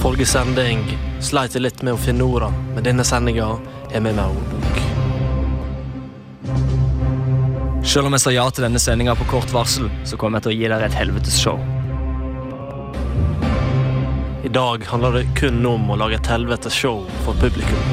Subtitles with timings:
[0.00, 0.80] Forrige sending
[1.20, 3.50] sleit jeg litt med å finne ordene, men denne sendinga
[3.92, 4.78] er med meg ordbok.
[7.84, 10.52] Selv om jeg sa ja til denne sendinga på kort varsel, så kommer jeg til
[10.52, 11.60] å gi dere et helvetes show.
[14.40, 17.84] I dag handler det kun om å lage et helvetes show for publikum.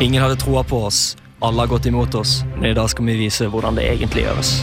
[0.00, 3.20] Ingen hadde troa på oss, alle har gått imot oss, men i dag skal vi
[3.26, 4.56] vise hvordan det egentlig gjøres.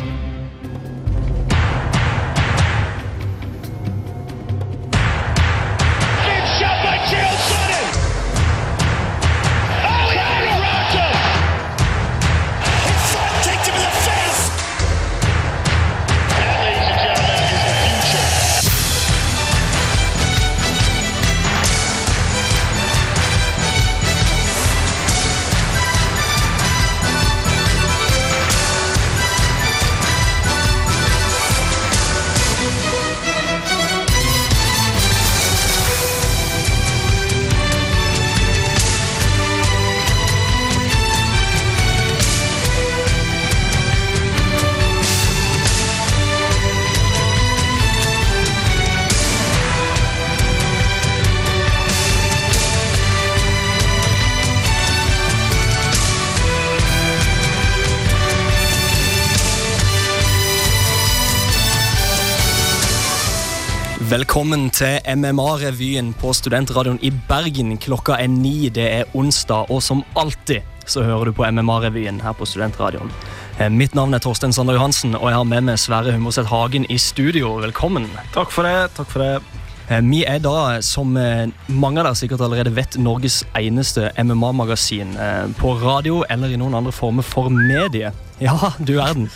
[64.11, 67.77] Velkommen til MMA-revyen på Studentradioen i Bergen.
[67.79, 72.35] Klokka er ni, det er onsdag, og som alltid så hører du på MMA-revyen her
[72.35, 73.07] på Studentradioen.
[73.55, 76.89] Eh, Mitt navn er Torstein Sander Johansen, og jeg har med meg Sverre Humorseth Hagen
[76.91, 77.53] i studio.
[77.63, 78.09] Velkommen.
[78.35, 78.89] Takk for det.
[78.97, 79.61] takk for det.
[79.87, 85.15] Eh, Vi er da, som eh, mange av dere sikkert allerede vet, Norges eneste MMA-magasin
[85.55, 88.11] på radio eller i noen andre former for medie.
[88.41, 89.27] Ja, du verden.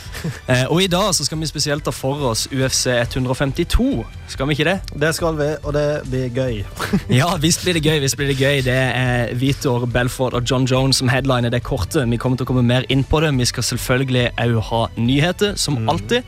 [0.49, 4.05] Eh, Og i dag så skal vi spesielt ta for oss UFC 152.
[4.27, 4.79] Skal vi ikke det?
[4.97, 6.63] Det skal vi, og det blir gøy.
[7.19, 7.99] Ja, visst blir det gøy.
[8.01, 8.63] visst blir Det gøy.
[8.65, 12.09] Det er Vitor Belfort og John Jones som headliner det kortet.
[12.09, 13.29] Vi kommer til å komme mer inn på det.
[13.37, 16.23] Vi skal selvfølgelig òg ha nyheter, som alltid.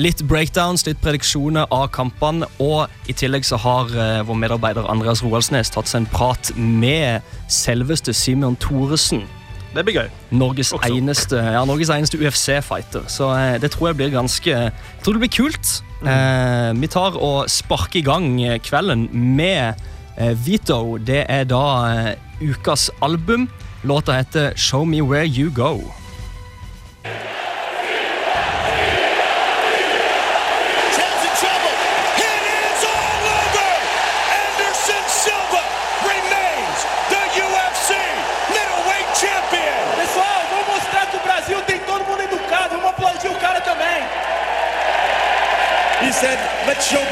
[0.00, 2.48] Litt breakdowns, litt prediksjoner av kampene.
[2.64, 7.20] Og i tillegg så har eh, vår medarbeider Andreas Roaldsnes tatt seg en prat med
[7.52, 9.26] selveste Simon Thoresen.
[9.72, 10.10] Det blir gøy.
[10.36, 10.90] Norges Også.
[10.92, 13.06] eneste, ja, eneste UFC-fighter.
[13.08, 15.72] Så eh, det tror jeg blir ganske Jeg tror det blir kult.
[16.02, 19.74] Eh, vi tar og sparker i gang eh, kvelden med
[20.18, 20.98] eh, Vito.
[20.98, 23.48] Det er da eh, ukas album.
[23.82, 26.01] Låta heter Show Me Where You Go.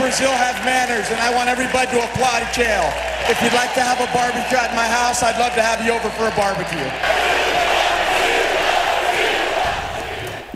[0.01, 2.89] Brazil have manners, and I want everybody to applaud Chael.
[3.33, 5.93] If you'd like to have a barbecue at my house, I'd love to have you
[5.93, 6.89] over for a barbecue.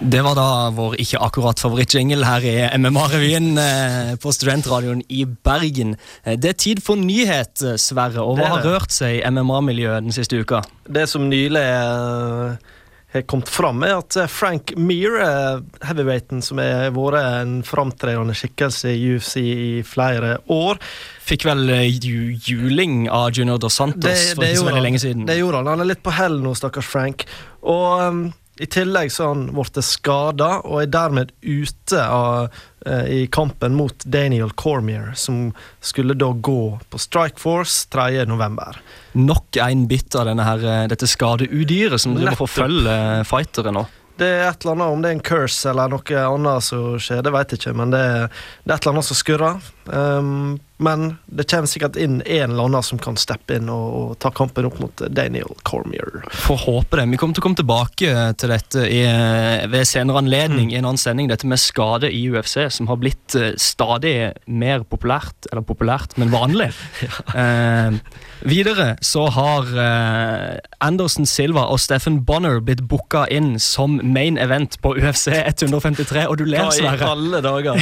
[0.05, 5.95] Det var da vår ikke akkurat favorittjingle her i MMA-revyen eh, på Studentradioen i Bergen.
[6.25, 8.25] Eh, det er tid for nyhet, eh, Sverre.
[8.25, 10.61] Og hva er har rørt seg i MMA-miljøet den siste uka?
[10.89, 12.74] Det som nylig eh,
[13.15, 18.35] har kommet fram, er at eh, Frank Mir, eh, heavyweighten som har vært en framtredende
[18.37, 20.81] skikkelse i UFC i flere år
[21.25, 25.25] Fikk vel eh, juling av Junior Dos Santos for ikke så veldig lenge siden.
[25.29, 25.71] Det gjorde han.
[25.73, 27.25] Han er litt på hell nå, stakkars Frank.
[27.65, 28.25] Og um,
[28.57, 32.53] i tillegg så har han blitt skada og er dermed ute av,
[32.87, 35.49] eh, i kampen mot Daniel Cormier, som
[35.81, 38.25] skulle da gå på Strike Force 3.
[38.31, 38.79] november.
[39.19, 43.87] Nok en bit av her, eh, dette skadeudyret som driver forfølger fightere nå.
[44.17, 47.23] Det er et eller annet, Om det er en curse eller noe annet som skjer,
[47.23, 48.31] det vet jeg ikke, men det,
[48.63, 49.59] det er et eller annet som skurrer.
[49.91, 54.11] Um, men det kommer sikkert inn en eller annen som kan steppe inn og, og
[54.23, 56.23] ta kampen opp mot Daniel Cormier.
[56.45, 57.07] Får håpe det.
[57.15, 60.89] Vi kommer til å komme tilbake til dette i, eh, ved senere anledning i en
[60.89, 61.31] annen sending.
[61.31, 64.15] Dette med skade i UFC, som har blitt eh, stadig
[64.47, 65.49] mer populært.
[65.51, 66.71] Eller populært, men vanlig.
[67.43, 67.99] eh,
[68.45, 74.79] videre så har eh, Anderson Silva og Steffen Bonner blitt booka inn som main event
[74.85, 77.81] på UFC 153, og du ler, Hva i alle dager?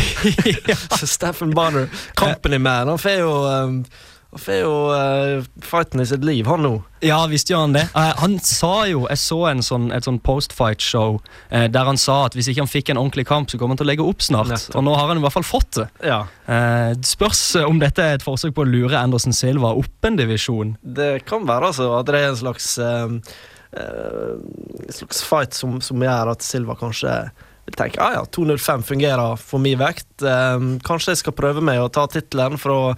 [1.17, 1.89] Steffen Bonner,
[2.19, 2.92] company man.
[2.93, 3.35] Han får jo
[4.33, 6.71] Han får jo uh, fighten i sitt liv, han nå.
[7.05, 7.83] Ja, visste jo han det.
[7.93, 12.23] Uh, han sa jo, Jeg så en sånn, et sånn post-fight-show uh, der han sa
[12.31, 14.25] at hvis ikke han fikk en ordentlig kamp, så kommer han til å legge opp
[14.25, 14.49] snart.
[14.49, 14.79] Nettopp.
[14.81, 15.89] Og nå har han i hvert fall fått det.
[16.15, 16.23] Ja.
[16.49, 20.77] Uh, spørs om dette er et forsøk på å lure Anderson Silva opp en divisjon.
[20.81, 23.21] Det kan være altså at det er en slags um,
[23.73, 27.15] eh, slags fight som, som gjør at Silva kanskje
[27.71, 30.09] tenker ah, ja, 205 fungerer for min vekt.
[30.21, 32.95] Um, kanskje jeg skal prøve meg å ta tittelen fra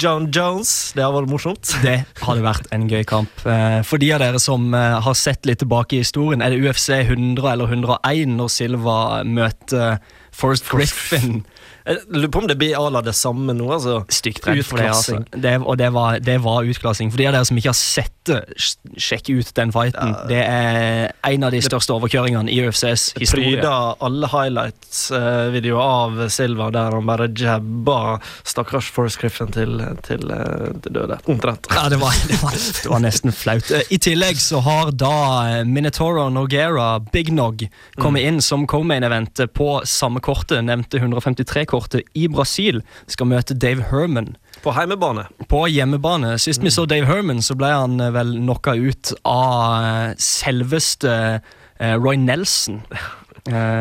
[0.00, 0.92] John Jones.
[0.96, 1.72] Det har vært morsomt.
[1.86, 3.44] Det hadde vært en gøy kamp.
[3.46, 6.60] Eh, For de av dere som eh, har sett litt tilbake i historien, er det
[6.60, 10.02] UFC 100 eller 101 når Silva møter
[10.38, 11.40] Forrest Griffin.
[11.88, 13.64] Jeg lurer på om det blir à la det samme nå.
[13.72, 14.02] altså.
[14.12, 15.22] Stygt redd for det, altså.
[15.32, 17.08] Det, og det var, det var utklassing.
[17.10, 20.12] For de av dere som ikke har sett det, sj- sjekk ut den fighten.
[20.28, 23.54] Det er en av de største overkjøringene i UFCs historie.
[23.56, 23.72] Pryda
[24.04, 30.92] alle highlights-videoer av Silva der han bare jabba stakkars Forrest Griffin til, til, eh, til
[30.98, 31.18] døde.
[31.28, 31.68] Omtrent.
[31.72, 32.52] Ja, det var, det, var,
[32.82, 33.72] det var nesten flaut.
[33.88, 35.14] I tillegg så har da
[35.60, 37.64] eh, Minotoro Noguera, Big Nog,
[37.96, 42.82] kommet inn som co-main-event på samme kortet, nevnte 153-kortet, i Brasil.
[43.08, 45.24] Skal møte Dave Herman På hjemmebane?
[45.48, 46.34] på hjemmebane.
[46.38, 51.14] Sist vi så Dave Herman, så ble han eh, vel knocka ut av eh, selveste
[51.40, 52.82] eh, Roy Nelson.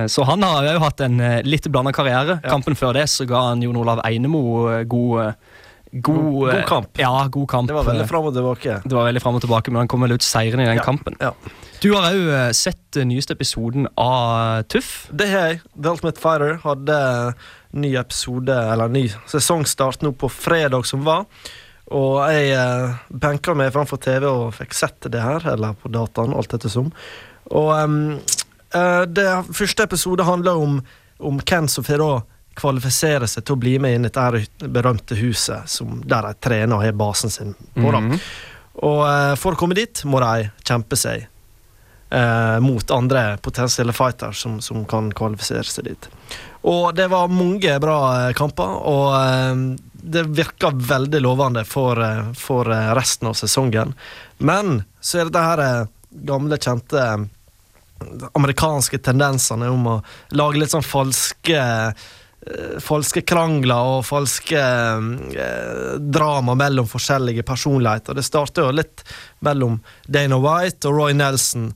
[0.07, 2.37] Så han har jo hatt en litt blanda karriere.
[2.45, 5.33] Kampen før det så ga han Jon Olav Einemo Gode god
[5.93, 6.89] God, God- eh, kamp.
[6.99, 7.67] Ja, god kamp.
[7.67, 8.81] Det var veldig Eh, fram og tilbake.
[8.83, 10.83] det var veldig fram og tilbake, men han kom vel ut seirende i den Ja,
[10.83, 11.15] kampen.
[11.21, 11.31] ja.
[11.79, 15.07] Du har òg sett den nyeste episoden av Tuff.
[15.15, 15.61] Det har jeg.
[15.79, 17.33] The Ultimate Fighter hadde
[17.73, 21.25] ny episode, eller ny sesongstart nå på fredag som var.
[21.91, 26.33] Og jeg eh, benka meg framfor TV og fikk sett det her, eller på dataen,
[26.35, 26.91] alt ettersom.
[27.51, 28.19] Og um,
[28.73, 30.81] eh, det første episode handler om,
[31.21, 32.21] om hvem som får da
[32.57, 36.77] kvalifisere seg til å bli med inn i dette berømte huset som, der de trener
[36.77, 37.87] og har basen sin på.
[37.87, 38.19] Mm -hmm.
[38.87, 41.27] Og eh, for å komme dit må de kjempe seg
[42.09, 46.09] eh, mot andre potensielle fighters som, som kan kvalifisere seg dit.
[46.61, 49.55] Og det var mange bra eh, kamper, og eh,
[49.93, 52.65] det virka veldig lovende for, eh, for
[52.95, 53.93] resten av sesongen.
[54.37, 55.87] Men så er det det her eh,
[56.27, 57.07] gamle, kjente
[58.37, 59.95] amerikanske tendensene om å
[60.37, 61.61] lage litt sånn falske
[62.83, 68.17] falske krangler og falske eh, drama mellom forskjellige personligheter.
[68.17, 69.03] Det starter jo litt
[69.45, 71.71] mellom Dana White og Roy Nelson,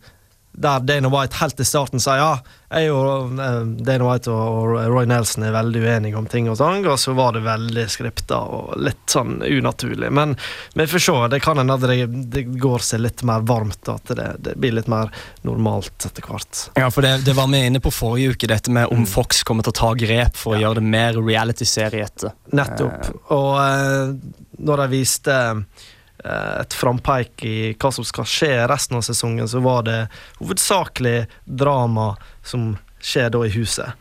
[0.51, 2.31] der Dana White helt i starten sier ja,
[2.71, 6.85] jeg og eh, Dana White og Roy Nelson er veldig uenige om ting og sånn,
[6.87, 10.11] og så var det veldig skripta og litt sånn unaturlig.
[10.11, 10.35] Men
[10.75, 11.15] vi får se.
[11.33, 14.57] Det kan hende at det, det går seg litt mer varmt, og at det, det
[14.59, 15.11] blir litt mer
[15.47, 16.65] normalt etter hvert.
[16.79, 19.67] Ja, for det, det var vi inne på forrige uke, dette med om Fox kommer
[19.67, 22.35] til å ta grep for å gjøre det mer reality-seriete.
[22.55, 23.11] Nettopp.
[23.35, 24.15] Og eh,
[24.61, 25.89] når de viste eh,
[26.25, 29.99] et frampeik i hva som skal skje resten av sesongen, så var det
[30.39, 33.91] hovedsakelig drama som skjer da i huset.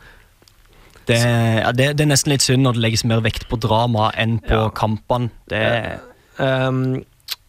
[1.09, 4.11] Det, ja, det, det er nesten litt synd når det legges mer vekt på drama
[4.21, 4.69] enn på Ja.
[4.77, 5.31] kampene.
[5.49, 5.65] Det,
[6.41, 7.03] Um,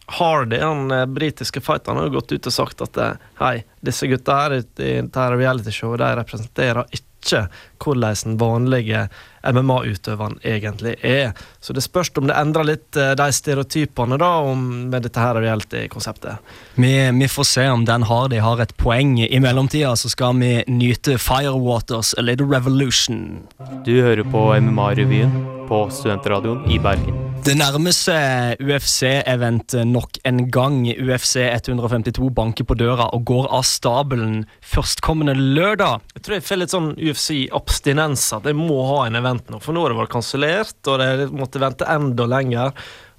[0.05, 4.35] Hardy, den eh, britiske fighteren, har gått ut og sagt at eh, hei, disse gutta
[4.35, 7.45] her i dette realityshowet de representerer ikke
[7.81, 9.05] hvordan den vanlige
[9.43, 11.33] MMA-utøveren egentlig er.
[11.59, 15.39] Så det spørs om det endrer litt eh, de stereotypene da om, med dette her
[15.39, 16.39] reality-konseptet.
[16.75, 19.19] vi, vi får se om Dan Hardy har et poeng.
[19.23, 23.43] I mellomtida så skal vi nyte Firewaters A Little Revolution.
[23.85, 27.23] Du hører på MMA-revyen på Studentradioen i Bergen.
[27.43, 30.85] Det nærmer seg UFC-event nok en gang.
[30.87, 36.05] UFC 152 banker på døra og går av stabelen førstkommende lørdag.
[36.15, 38.45] Jeg tror jeg får litt sånn UFC-abstinenser.
[38.45, 39.59] Det må ha en event nå.
[39.63, 42.73] For nå har det vært kansellert, og jeg måtte vente enda lenger.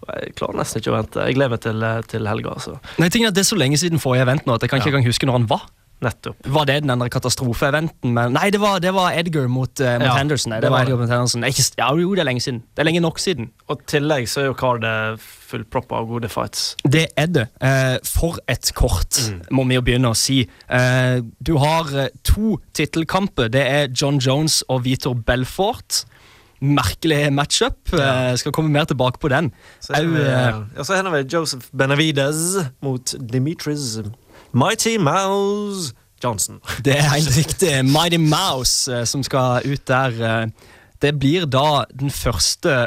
[0.05, 1.29] Jeg klarer nesten ikke å vente.
[1.29, 2.77] Jeg gleder meg til, til helga, altså.
[3.01, 4.91] Nei, tingen er Det er så lenge siden forrige event nå at jeg kan ikke
[4.91, 4.97] Ja.
[4.97, 5.65] engang huske når han var.
[6.05, 6.37] Nettopp.
[6.47, 8.17] Var det den katastrofeeventen?
[8.35, 10.53] Nei, det var, det var Edgar mot, eh, mot Ja, Henderson.
[10.53, 11.41] Det det var var Edgar mot Henderson.
[11.41, 12.63] Det Ikke, ja, jo, det er lenge siden.
[12.75, 13.51] Det er lenge nok siden.
[13.69, 14.85] Og tillegg så er jo full
[15.49, 16.77] fullproppa av gode fights.
[16.85, 17.47] Det er det.
[17.63, 20.49] Uh, for et kort, må vi jo begynne å si.
[20.69, 23.49] Uh, du har eh, to tittelkamper.
[23.49, 26.05] Det er John Jones og Vitor Belfort.
[26.65, 27.93] Merkelig matchup.
[27.93, 28.35] Ja.
[28.41, 29.53] skal komme mer tilbake på den.
[29.85, 33.99] Så har vi, eh, Joseph Benavides mot Dimitris
[34.55, 35.93] Mighty Mouse
[36.25, 36.61] Johnson.
[36.85, 37.73] Det er helt riktig.
[37.85, 40.23] Mighty Mouse eh, som skal ut der.
[40.23, 40.47] eh.
[41.03, 42.87] Det blir da den første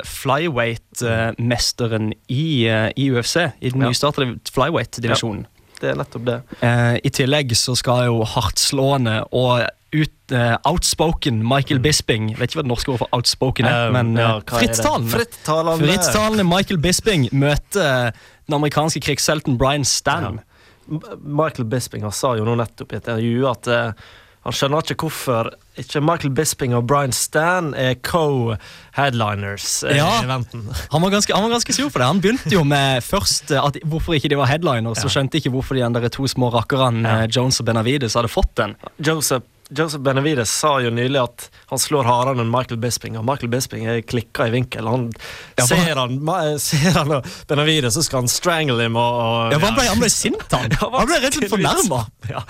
[0.98, 3.36] flyweight-mesteren i, eh, i UFC.
[3.62, 3.88] I den Ja.
[3.89, 5.46] nystartede flyweight-divisjonen.
[5.81, 6.41] Det er nettopp det.
[6.63, 12.51] Eh, I tillegg så skal jo hardtslående og ut, uh, outspoken Michael Bisping Jeg Vet
[12.51, 14.60] ikke hva det norske ordet for outspoken er, Um, men ja, eh, det?
[14.60, 15.13] frittalende.
[15.13, 15.88] Frittalende.
[15.88, 18.12] Frittalende Michael Bisping møter
[18.48, 20.39] den amerikanske krigshelten Brian Stan.
[20.41, 21.00] Ja.
[21.24, 24.08] Michael Bisping han sa jo nå nettopp i et intervju at uh,
[24.48, 30.22] han skjønner ikke hvorfor ikke Michael Bisping og Brian Stan er co-headliners eh, Ja.
[30.24, 30.63] eventen.
[30.94, 32.08] Han var, ganske, han var ganske sur for det.
[32.08, 35.51] Han begynte jo med først eh, at hvorfor ikke de var headliner, så skjønte ikke
[35.51, 37.27] hvorfor de to små rakkerne ja.
[37.27, 38.77] Jones og Benavides hadde fått den.
[39.03, 39.44] Joseph
[39.76, 43.86] Joseph Benavides sa jo nylig at han slår hardere enn Michael Bisping, og Michael Bisping
[43.92, 44.88] er klikka i vinkel.
[44.88, 45.10] Han
[45.58, 49.52] Ja, for- ser, han, ser han og Benavides, så skal han strangle him og, og
[49.52, 50.72] Ja, for han ble, han ble sint, han.
[50.78, 52.06] Ja, Han ble rett og slett fornærma.
[52.32, 52.44] Ja.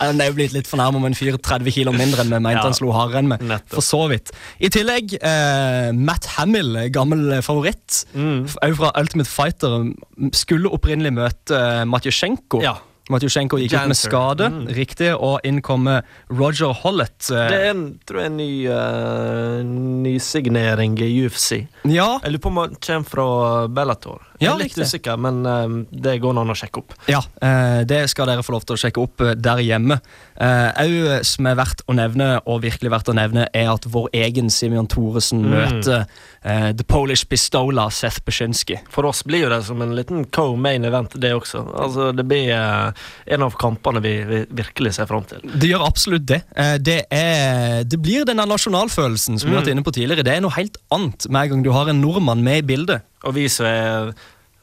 [0.00, 2.56] Han er jo blitt litt fornærma om en fyr 30 kilo mindre enn vi mente
[2.58, 3.44] Ja, han slo hardere enn med.
[3.70, 4.30] For så vidt.
[4.62, 8.46] I tillegg, eh, Matt Hamill, gammel favoritt, Mm.
[8.64, 9.92] òg fra Ultimate Fighter,
[10.32, 12.62] skulle opprinnelig møte eh, Matjusjenko.
[12.64, 12.76] Ja.
[13.10, 14.66] Matjusjenko gikk ut med skade, Mm.
[14.76, 17.30] riktig, og inn kommer Roger Hollett.
[17.30, 19.62] eh, Det er en, tror jeg, en ny uh,
[20.04, 21.66] nysignering i UFC.
[21.84, 24.20] ja, Jeg lurer på om han kommer fra Bellator.
[24.40, 26.94] Ja, litt usikker, men eh, det går an å sjekke opp.
[27.10, 30.00] Ja, eh, det skal dere få lov til å sjekke opp eh, der hjemme.
[30.40, 34.48] Òg som er verdt å nevne, og virkelig verdt å nevne, er at vår egen
[34.52, 35.50] Simeon Thoresen Mm.
[35.52, 36.06] møter
[36.44, 38.78] eh, The Polish Pistola Seth Beshinsky.
[38.92, 41.62] For oss blir jo det som en liten co-main event, det også.
[41.76, 42.92] Altså, det blir eh,
[43.36, 45.44] en av kampene vi, vi virkelig ser fram til.
[45.52, 46.42] Det gjør absolutt det.
[46.56, 50.24] Eh, det, er, det blir denne nasjonalfølelsen som vi har vært inne på tidligere.
[50.26, 53.06] Det er noe helt annet med en gang du har en nordmann med i bildet.
[53.24, 54.14] Og vi som er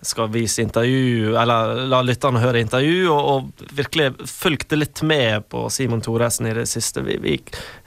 [0.01, 5.63] skal vise intervju, eller la lytterne høre intervju, og, og virkelig fulgte litt med på
[5.73, 7.01] Simon Thoresen i det siste.
[7.05, 7.37] Vi, vi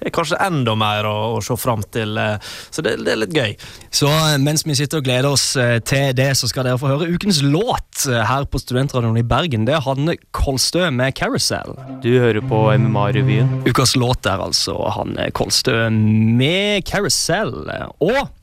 [0.03, 3.37] er kanskje enda mer å, å se fram til, eh, så det, det er litt
[3.37, 3.55] gøy.
[3.95, 6.91] Så eh, mens vi sitter og gleder oss eh, til det, så skal dere få
[6.91, 9.69] høre ukens låt her på Studentradioen i Bergen.
[9.69, 11.79] Det er Hanne Kolstø med 'Carousel'.
[12.03, 13.63] Du hører på MMA-revyen.
[13.69, 17.71] Ukas låt er altså Hanne Kolstø med 'Carousel'.
[18.03, 18.40] Og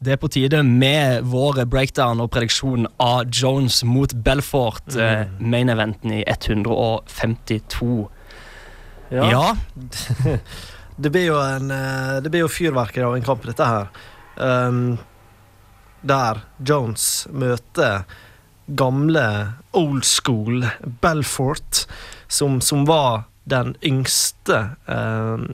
[0.00, 4.96] det er på tide med vår breakdown og prediksjon av Jones mot Belfort.
[4.96, 8.08] eh, Main-eventen i 152.
[9.10, 9.56] Ja.
[11.00, 13.88] Det blir jo en eh, Det blir jo fyrverkeri av en kamp, dette her.
[14.36, 14.98] Um,
[16.00, 18.04] der Jones møter
[18.66, 19.24] gamle
[19.76, 20.64] old school
[21.02, 21.84] Belfort,
[22.28, 25.44] som, som var den yngste um,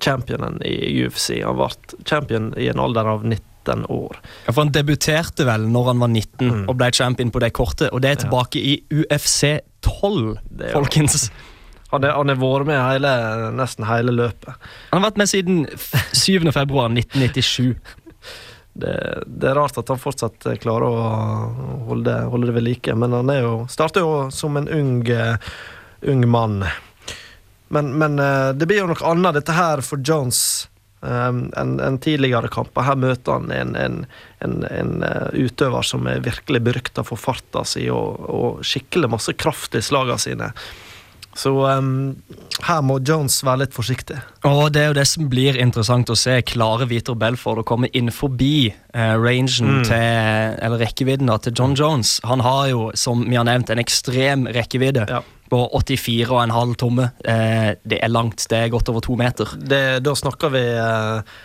[0.00, 1.42] championen i UFC.
[1.44, 1.70] Han ble
[2.08, 4.16] champion i en alder av 19 år.
[4.46, 6.68] Ja, for Han debuterte vel når han var 19 Mm.
[6.68, 7.90] og ble champion på det kortet.
[7.92, 8.22] Og det er Ja.
[8.28, 11.30] tilbake i UFC 12, Det folkens.
[11.90, 14.54] Han har vært med hele, nesten hele løpet.
[14.92, 16.52] Han har vært med siden f- 7.
[16.52, 17.76] februar 1997.
[18.78, 23.10] Det, det er rart at han fortsatt klarer å holde, holde det ved like, men
[23.12, 25.36] han er jo, starter jo som en ung, eh,
[26.06, 26.64] ung mann.
[27.70, 30.68] Men, men eh, det blir jo noe annet, dette her, for Jones
[31.06, 32.82] enn en tidligere kamper.
[32.88, 34.00] Her møter han en, en,
[34.42, 39.34] en, en eh, utøver som er virkelig berykta for farta si og, og skikkelig masse
[39.38, 40.52] kraft i slagene sine.
[41.38, 42.16] Så um,
[42.66, 44.16] her må Jones være litt forsiktig.
[44.48, 46.34] Og det er jo det som blir interessant å se.
[46.42, 49.46] Klarer Vitor Belford å komme inn forbi eh, rangen
[49.78, 49.84] Mm.
[49.86, 52.16] til Eller rekkevidden da, til John Jones?
[52.26, 55.06] Han har jo, som vi har nevnt, en ekstrem rekkevidde.
[55.06, 55.22] Ja.
[55.48, 57.10] På 84,5 tomme.
[57.24, 58.44] Eh, det er langt.
[58.50, 59.54] Det er godt over to meter.
[59.58, 61.38] Det, da snakker vi uh,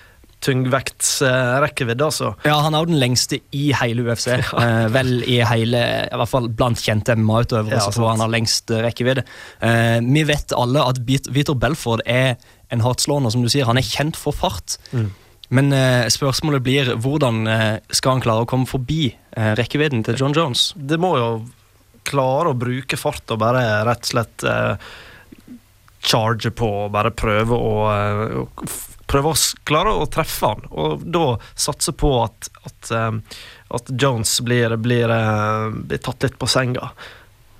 [0.44, 2.34] tungvektsrekkevidde, altså.
[2.46, 4.28] Ja, Han er jo den lengste i hele UFC.
[4.34, 8.32] Eh, vel i hele, i hvert fall blant kjente MMA-utøvere, Ja, så tror han har
[8.34, 9.26] lengst eh, rekkevidde.
[9.64, 12.36] Eh, vi vet alle at Vitor Belford er
[12.74, 13.68] en hardtslående, som du sier.
[13.70, 14.78] Han er kjent for fart.
[14.92, 15.12] Mm.
[15.54, 20.18] Men eh, spørsmålet blir hvordan eh, skal han klare å komme forbi eh, rekkevidden til
[20.18, 20.72] John Jones?
[20.76, 21.28] Det må jo
[22.08, 24.90] klare å bruke fart og bare rett og slett eh,
[26.04, 28.82] charge på og bare prøve å eh,
[29.14, 33.42] Prøve å klare å treffe han, og da satse på at, at, eh,
[33.78, 36.88] at Jones blir, blir, eh, blir tatt litt på senga.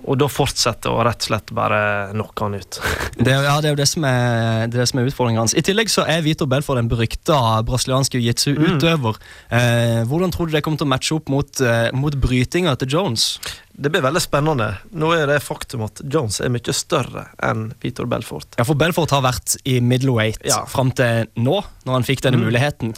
[0.04, 2.80] Og da fortsetter å rett og slett bare knocke han ut.
[3.24, 5.54] Det, ja, det er jo det som er, det som er utfordringen hans.
[5.56, 9.20] I tillegg så er Vitor Belfort en berykta brasiliansk jiu-jitsu-utøver.
[9.54, 12.90] Eh, hvordan tror du det kommer til å matche opp mot, eh, mot brytinga til
[12.96, 13.28] Jones?
[13.74, 14.72] Det blir veldig spennende.
[14.98, 18.58] Nå er det faktum at Jones er mye større enn Vitor Belfort.
[18.60, 20.64] Ja, for Belfort har vært i middleweight Ja.
[20.66, 22.50] fram til nå, når han fikk denne Mm.
[22.50, 22.96] muligheten.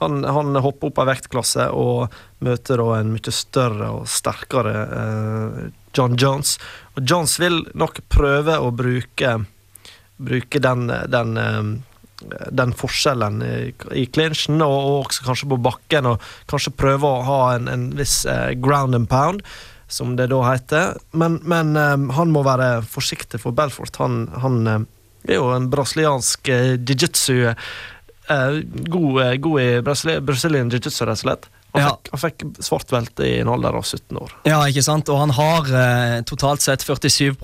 [0.00, 6.16] Han, han hopper opp av vektklasse og møter en mye større og sterkere eh, John
[6.18, 6.56] Jones.
[6.96, 9.34] Og Jones vil nok prøve å bruke,
[10.16, 16.30] bruke den, den, eh, den forskjellen i, clinchen, og, og også kanskje på bakken, og
[16.50, 19.44] kanskje prøve å ha en, en viss eh, ground and pound.
[19.88, 20.98] Som det da heter.
[21.16, 23.96] Men, men um, han må være forsiktig for Belfort.
[23.96, 24.58] Han, han
[25.24, 27.54] er jo en brasiliansk uh, jiu-jitsu
[28.28, 31.48] uh, god, uh, god i Brasili Brazilian jiu-jitsu, rett og slett.
[31.74, 31.88] Han, Ja.
[31.92, 34.30] fikk, han fikk svart belte i en alder av 17 år.
[34.48, 35.08] Ja, ikke sant?
[35.12, 37.36] Og han har eh, totalt sett 47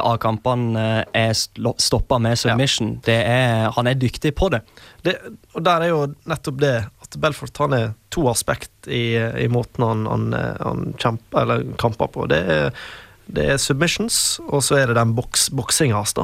[0.00, 0.82] av kampene
[1.14, 1.32] eh, er
[1.78, 2.96] stoppa med submission.
[3.06, 4.64] Det er, han er dyktig på det.
[5.06, 5.14] Det,
[5.54, 6.74] og der er jo nettopp det
[7.06, 11.64] at Belfort han er to aspekt i, i måten han, han, eh, han kjemper, eller
[11.78, 12.26] kamper på.
[12.32, 12.82] Det er,
[13.32, 16.18] det er submissions, og så er det den boks, boksinga hans.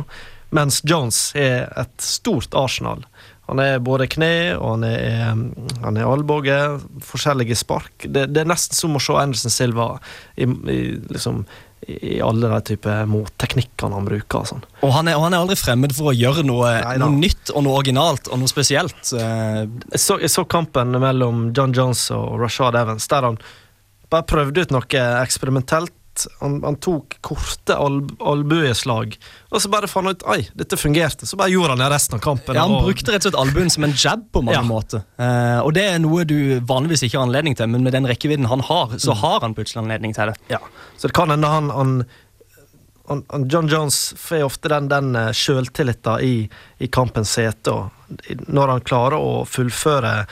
[0.51, 3.05] Mens Jones er et stort Arsenal.
[3.49, 5.39] Han er både kne og han er,
[5.81, 6.59] han er albue,
[7.05, 8.05] forskjellige spark.
[8.05, 9.87] Det, det, er nesten som å se Anderson Silva
[10.37, 10.79] i, i,
[11.09, 11.41] liksom,
[11.89, 14.45] i alle de typer motteknikkene han bruker.
[14.51, 14.65] Sånn.
[14.85, 17.65] Og han, er, og han er aldri fremmed for å gjøre noe, noe nytt og
[17.65, 19.01] noe originalt og noe spesielt.
[19.17, 19.63] Eh,
[19.95, 23.41] Jeg så, jeg så kampen mellom John Jones og Rashad Evans, der han
[24.13, 25.95] bare prøvde ut noe eksperimentelt.
[26.41, 29.17] Han, han tok korte al albueslag,
[29.53, 31.27] og så bare fant han ut Ai, dette fungerte.
[31.29, 32.55] Så bare gjorde han det resten av kampen.
[32.59, 34.63] Ja, Han og- brukte rett og slett albuen som en jab på mange Ja.
[34.67, 35.05] måter.
[35.19, 38.47] Eh, og det er noe du vanligvis ikke har anledning til, men med den rekkevidden
[38.47, 39.17] han har, så Mm.
[39.23, 40.37] har han plutselig anledning til det.
[40.51, 40.59] Ja,
[40.97, 42.07] så det kan hende han, han,
[43.49, 46.49] John Jones får ofte den, den eh, sjøltilliten i,
[46.79, 47.73] i kampens sete.
[48.49, 50.27] Når han klarer å fullføre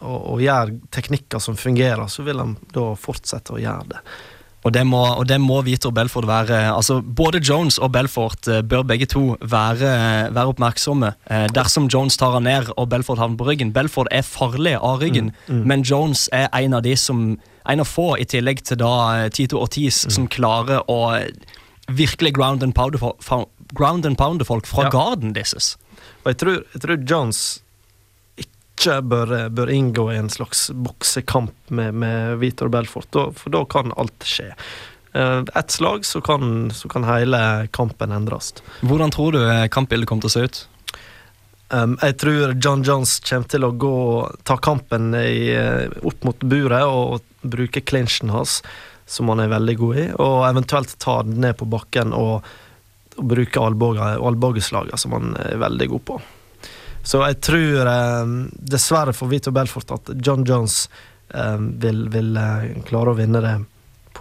[0.00, 4.00] og, og gjøre teknikker som fungerer, så vil han da fortsette å gjøre det.
[4.62, 6.58] Og det må, og det må Vitor Belfort være.
[6.76, 11.14] altså Både Jones og Belfort eh, bør begge to være, være oppmerksomme.
[11.30, 13.72] Eh, dersom Jones tar han ned og Belfort havner på ryggen.
[13.74, 17.24] Belfort er farlig av ryggen, men Jones er en av de som
[17.70, 18.92] en av få, i tillegg til da
[19.24, 21.00] eh, Tito Ortiz, som klarer å
[21.90, 22.98] virkelig ground and pounder,
[24.14, 24.90] pounder folk fra Ja.
[24.90, 25.76] garden disses.
[26.24, 27.62] Og jeg tror, jeg tror Jones
[28.72, 33.64] ikke bør, bør inngå i en slags boksekamp med, med Vitor Belfort, da, for da
[33.70, 34.48] kan alt skje.
[35.12, 38.54] Eh, Ett slag, så kan, så kan hele kampen endres.
[38.80, 40.62] Hvordan tror du eh, kampbildet kommer til å se ut?
[41.72, 43.94] Um, jeg tror John Johns kommer til å gå,
[44.44, 48.60] ta kampen i, eh, opp mot buret og, bruke clinchen hans,
[49.06, 52.44] som han er veldig god i, og eventuelt ta den ned på bakken og,
[53.18, 56.20] og bruke albue- albueslagene, som han er veldig god på.
[57.02, 57.88] Så jeg tror,
[58.22, 60.86] um, dessverre for Vito Belfort, at John Jones
[61.34, 63.56] um, vil, vil eh, klare å vinne det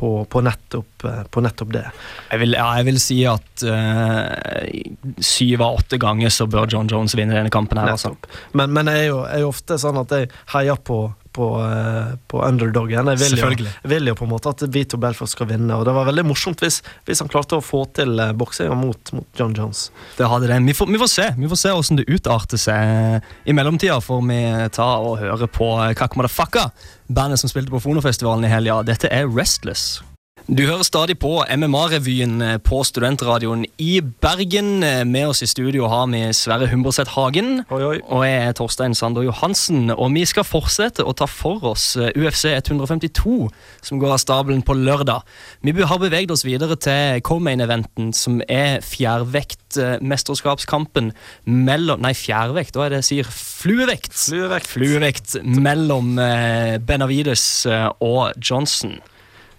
[0.02, 1.84] på, på, nettopp, eh, på nettopp det.
[2.32, 4.82] Jeg vil, ja, jeg vil si at eh,
[5.22, 7.78] syv av åtte ganger så bør John Jones vinne denne kampen.
[7.78, 8.16] her altså.
[8.58, 12.12] Men, men jeg er jo, er jo ofte sånn at jeg heier på, på, eh,
[12.28, 13.12] på underdogen.
[13.14, 15.86] Jeg vil, jo, jeg vil jo på en måte at Vito Belfort skal vinne, og
[15.88, 19.28] det var veldig morsomt hvis, hvis han klarte å få til uh, boksinga mot, mot
[19.40, 19.88] John Jones.
[20.18, 20.60] Det hadde det.
[20.68, 23.32] Vi får, vi får se Vi får se hvordan det utarter seg.
[23.48, 24.42] I mellomtida får vi
[24.76, 26.70] ta og høre på Kakk Madafakka,
[27.08, 28.82] bandet som spilte på Fonofestivalen i helga.
[28.88, 30.02] Dette er Restless.
[30.50, 34.80] Du hører stadig på MMA-revyen på Studentradioen i Bergen.
[35.08, 37.64] Med oss i studio har vi Sverre Humberseth Hagen.
[37.70, 38.00] Oi, oi.
[38.10, 42.10] Og jeg er Torstein Sander Johansen, og vi skal fortsette å ta for oss eh,
[42.18, 43.50] UFC 152,
[43.86, 45.22] som går av stabelen på lørdag.
[45.62, 51.14] Vi har beveget oss videre til Comain-eventen, som er fjærvektmesterskapskampen
[51.46, 53.26] mellom Nei, fjærvekt, hva er det jeg sier?
[53.30, 54.18] Fluevekt!
[54.18, 54.74] Fluevekt.
[54.74, 58.98] Fluevekt mellom eh, Benavides eh, og Johnson.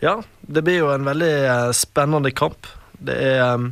[0.02, 2.66] Ja, det blir jo en veldig eh, spennende kamp.
[2.98, 3.68] Det er um,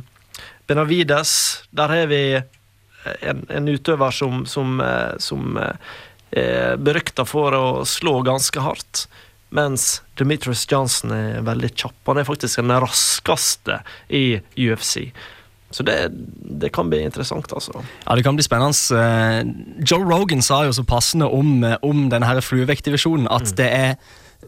[0.67, 1.33] Benavides.
[1.75, 5.91] Der har vi eh, en, en utøver som, som, eh, som eh,
[6.31, 9.05] er berykta for å slå ganske hardt.
[9.51, 11.99] Mens Demetrius Johnson er veldig kjapp.
[12.07, 15.09] Han er faktisk den raskeste i UFC.
[15.71, 15.97] Så det,
[16.63, 17.83] det kan bli interessant, altså.
[18.05, 19.03] Ja, Det kan bli spennende.
[19.03, 23.95] Eh, Joe Rogan sa jo så passende om, eh, om denne fluevektdivisjonen at det er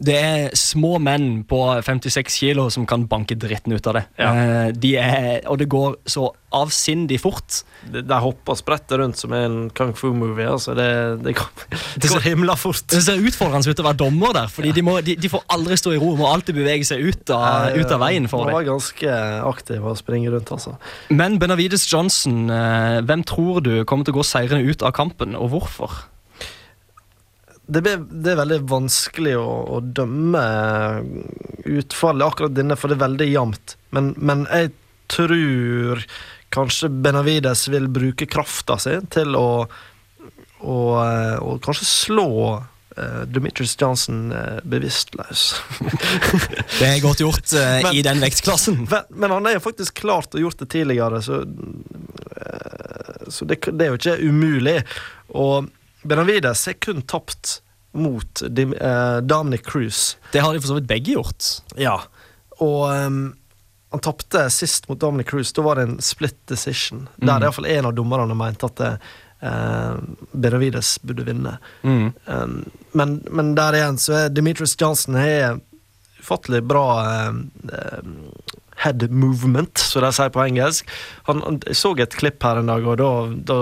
[0.01, 4.03] det er små menn på 56 kilo som kan banke dritten ut av det.
[4.17, 4.31] Ja.
[4.33, 7.61] Eh, de er, og det går så avsindig fort.
[7.89, 10.47] De, de hopper og spretter rundt som en kung fu-movie.
[10.49, 10.75] Altså.
[10.77, 10.87] Det,
[11.25, 11.65] det, går,
[12.01, 12.85] det går himla fort.
[12.89, 15.77] Det ser utfordrende ut å være dommer der, Fordi de, må, de, de får aldri
[15.79, 16.13] stå i ro.
[16.19, 18.57] Må alltid bevege seg ut av, ut av veien for Han det.
[18.59, 20.77] var ganske aktiv og springe rundt, altså.
[21.13, 25.37] Men Benavides Johnson, eh, hvem tror du kommer til å gå seirende ut av kampen,
[25.37, 26.01] og hvorfor?
[27.65, 30.43] Det, ble, det er veldig vanskelig å, å dømme
[31.63, 33.75] utfallet akkurat denne, for det er veldig jevnt.
[33.95, 34.73] Men, men jeg
[35.13, 36.03] tror
[36.53, 39.47] kanskje Benavides vil bruke krafta si til å,
[40.59, 45.45] å, eh, å kanskje slå uh, Demetrius Johnson uh, bevisstløs.
[46.79, 48.83] Det er godt gjort uh, Men- i den vektklassen.
[48.91, 53.63] Men, men han er jo faktisk klart å gjort det tidligere, så, uh, så det,
[53.71, 54.77] det er jo ikke umulig.
[55.33, 55.71] Og
[56.03, 57.59] Benavides er kun tapt
[57.93, 60.17] mot Dim, eh, Dominic Cruise.
[60.31, 61.49] Det har de for så vidt begge gjort.
[61.77, 61.99] Ja.
[62.63, 63.19] Og um,
[63.93, 65.53] han tapte sist mot Dominic Cruise.
[65.55, 67.07] Da var det en split decision.
[67.17, 67.27] Mm.
[67.27, 69.93] Der iallfall en av dommerne mente at eh,
[70.31, 71.57] Benavides burde vinne.
[71.83, 72.09] Mm.
[72.25, 72.57] Um,
[72.97, 75.59] men, men der igjen så er Demetrius Johnson har
[76.23, 76.87] ufattelig bra
[77.29, 77.51] um,
[78.83, 80.89] head movement, som de sier på engelsk.
[81.29, 83.11] Han, han, jeg så et klipp her en dag, og da,
[83.53, 83.59] da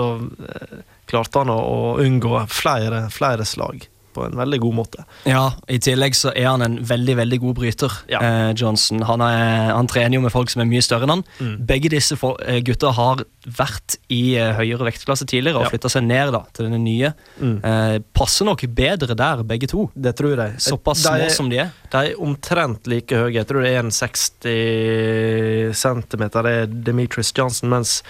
[0.48, 0.80] eh,
[1.12, 3.88] klarte han å, å unngå flere, flere slag.
[4.12, 5.02] på en veldig god måte.
[5.24, 7.94] Ja, I tillegg så er han en veldig veldig god bryter.
[8.12, 8.18] Ja.
[8.20, 11.22] Eh, Johnson Han, er, han trener jo med folk som er mye større enn han.
[11.40, 11.54] Mm.
[11.70, 13.22] Begge disse eh, gutta har
[13.56, 15.70] vært i eh, høyere vektklasse tidligere og Ja.
[15.72, 17.14] flytta seg ned da, til denne nye.
[17.40, 17.54] Mm.
[17.64, 19.86] Eh, passer nok bedre der, begge to.
[19.96, 20.60] Det tror jeg.
[20.60, 21.72] Såpass små som de er.
[21.96, 23.32] de er omtrent like høye.
[23.38, 28.02] Jeg tror det er en 60 cm, det er Demetrius Johnson, mens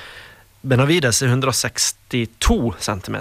[0.62, 3.16] Benavides er 162 cm.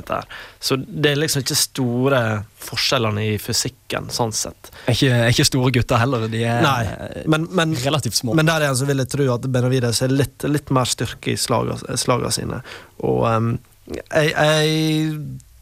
[0.60, 2.22] Så det er liksom ikke store
[2.62, 4.70] forskjellene i fysikken, sånn sett.
[4.86, 6.28] Er ikke, er ikke store gutter heller.
[6.32, 8.36] De er Nei, men, men relativt små.
[8.38, 11.40] Men der igjen så vil jeg tro at Benavides er litt, litt mer styrke i
[11.40, 12.62] slagene slagene sine.
[13.08, 13.54] Og um,
[13.90, 15.16] jeg, jeg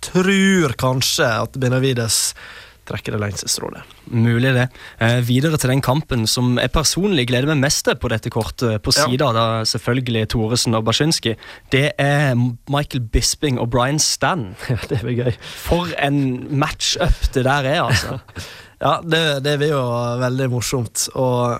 [0.03, 2.19] tror kanskje at Benavides
[2.89, 3.85] trekker det lengste strået.
[4.11, 4.65] Mulig det.
[4.99, 8.81] Eh, videre til den kampen som jeg personlig gleder meg mest til på dette kortet,
[8.81, 9.05] på Ja.
[9.05, 11.35] sida da selvfølgelig Thoresen og Baczynski,
[11.71, 12.33] det er
[12.69, 14.55] Michael Bisping og Brian Stan.
[14.69, 15.33] Ja, det blir gøy.
[15.41, 18.19] For en match-up det der er, altså.
[18.81, 19.81] Ja, det, det blir jo
[20.21, 21.09] veldig morsomt.
[21.19, 21.59] Og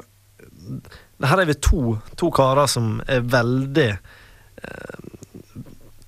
[1.27, 5.09] her er vi to, to karer som er veldig eh,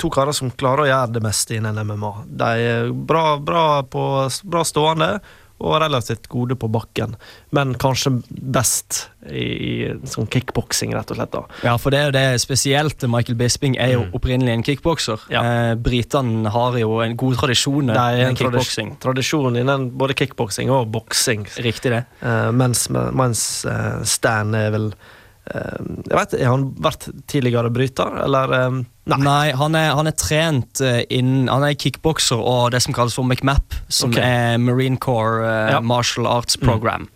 [0.01, 2.11] To karer som klarer å gjøre det meste innen MMA.
[2.25, 4.03] De er bra, bra, på,
[4.49, 5.13] bra stående
[5.61, 7.11] og relativt gode på bakken,
[7.53, 8.15] men kanskje
[8.49, 9.73] best i, i
[10.09, 11.35] sånn kickboksing, rett og slett.
[11.35, 11.43] da.
[11.67, 13.05] Ja, for det er jo det spesielt.
[13.05, 14.15] Michael Bisping er jo Mm.
[14.17, 15.21] opprinnelig en kickbokser.
[15.29, 15.43] Ja.
[15.45, 18.95] Eh, Britene har jo en god tradisjon i innen kickboksing.
[19.05, 21.45] tradisjon, innen både kickboksing og boksing.
[21.61, 22.05] Riktig det.
[22.23, 24.93] Eh, mens mens eh, Stan er vel
[25.41, 28.51] Jeg vet Har han vært tidligere bryter, eller?
[28.53, 28.75] eh,
[29.09, 29.19] nei.
[29.25, 33.17] Nei, han er, han er trent eh, innen Han er kickbokser og det som kalles
[33.17, 34.21] for McMap, som okay.
[34.21, 35.79] er Marine Corps uh, Ja.
[35.81, 37.09] Martial Arts Program.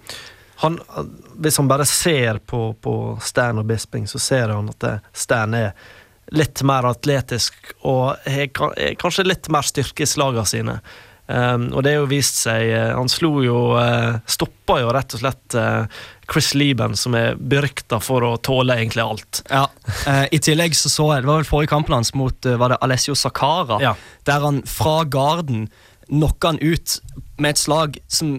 [0.63, 0.79] Han,
[1.37, 5.73] hvis han bare ser på, på Stan og Bisping, så ser han at Stan er
[6.33, 8.47] litt mer atletisk og har
[8.97, 10.79] kanskje litt mer styrke i slagene sine.
[11.27, 15.15] Um, og det har jo vist seg eh, Han slo jo uh, Stoppa jo rett
[15.17, 19.41] og slett eh, Chris Lieben, som er berykta for å tåle egentlig alt.
[19.49, 19.67] Ja.
[20.07, 22.69] Eh, I tillegg så så jeg Det var vel forrige kampen hans mot eh, var
[22.73, 23.95] det Alessio Sakara, Ja.
[24.25, 25.67] der han fra garden
[26.09, 26.99] knocka han ut
[27.37, 28.35] med et slag som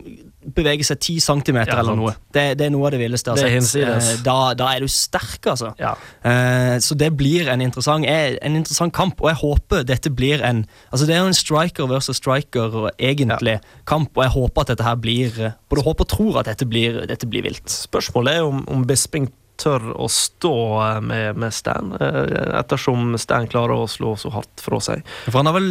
[0.55, 2.13] beveger seg 10 cm Ja, eller noe.
[2.33, 4.13] Det, det er noe av det villeste jeg Det er har sett.
[4.17, 5.73] Eh, da, da er du sterk, altså.
[5.81, 5.95] Ja.
[6.25, 10.45] Uh, så det blir en interessant, eh, en interessant kamp, og jeg håper dette blir
[10.47, 14.63] en Altså Det er jo en striker versus striker og egentlig kamp, og jeg håper
[14.63, 17.67] at dette her blir Både håper og tror at dette blir, dette blir vilt.
[17.71, 19.29] Spørsmålet er om, om Bisping
[19.61, 24.63] tør å stå eh, med, med Stan, eh, ettersom Stan klarer å slå så hardt
[24.63, 25.05] fra seg.
[25.29, 25.71] For han har vel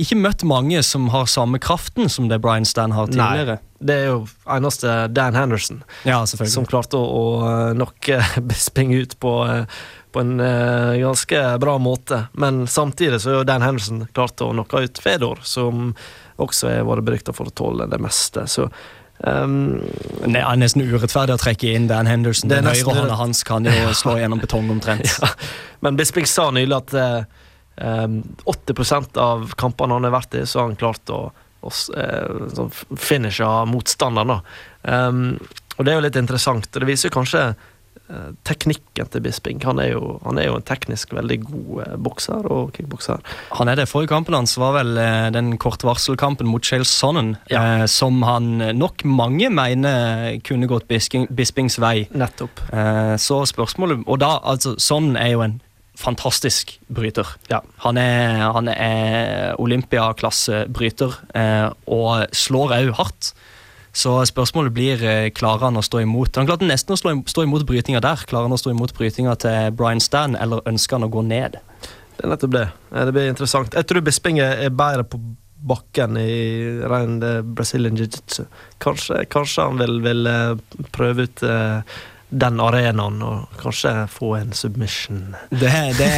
[0.00, 3.58] ikke møtt mange som har samme kraften som det Brian Stan har tidligere.
[3.58, 3.84] Nei.
[3.90, 4.22] det er jo
[4.56, 9.78] eneste Dan Henderson Ja, som klarte å, å knocke Bisping ut på, eh,
[10.14, 12.26] på en uh, ganske bra måte.
[12.38, 15.90] Men samtidig så er jo Dan Henderson klart å knocke ut Fedor, som
[16.42, 18.46] også har vært berykta for å tåle det meste.
[18.50, 18.68] Så
[19.26, 19.80] ehm,
[20.24, 22.50] Det er nesten urettferdig å trekke inn Dan Henderson.
[22.50, 25.08] Er Den høyrehånda høyre hånda hans kan jo slå gjennom betong omtrent.
[25.22, 25.32] Ja.
[25.84, 27.24] Men Bisping sa nylig at eh,
[27.84, 31.26] em, 80 av kampene han har vært i, så har han klart å,
[31.60, 34.40] å eh, sånn finishe motstanderen.
[34.88, 35.36] Um,
[35.76, 37.50] og det er jo litt interessant, og det viser kanskje
[38.44, 39.62] teknikken til Bisping.
[39.64, 43.22] Han er, jo, han er jo en teknisk veldig god eh, bokser og kickbokser.
[43.56, 43.86] Han er det.
[43.88, 47.62] Forrige kampen hans var vel eh, den kortvarselkampen mot Shale Sonnen, Ja.
[47.80, 52.06] eh, som han nok mange mener kunne gått Bisping, Bispings vei.
[52.12, 52.60] Nettopp.
[52.72, 55.60] Eh, så spørsmålet Og da, altså, Sonnen er jo en
[55.96, 57.28] fantastisk bryter.
[57.48, 57.60] Ja.
[57.84, 63.32] Han er, han er Olympia-klassebryter eh, og slår òg hardt.
[63.94, 66.34] Så spørsmålet blir eh, klarer han å stå imot.
[66.40, 68.24] Han klarte nesten å stå imot brytinga der.
[68.26, 71.60] Klarer han å stå imot brytinga til Brian Stan, eller ønsker han å gå ned?
[72.16, 72.66] Det er nettopp det.
[72.90, 73.74] Eh, Det blir interessant.
[73.74, 75.20] Jeg tror Bisping er bedre på
[75.64, 76.32] bakken i
[76.90, 78.48] ren eh, Brazilian jiu-jitsu.
[78.82, 80.28] Kanskje, kanskje han vil, vil
[80.92, 82.02] prøve ut eh,
[82.34, 85.20] den arenaen og kanskje få en submission.
[85.50, 86.08] Det, det,